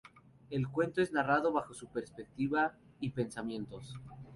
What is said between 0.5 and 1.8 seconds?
cuento es narrado bajo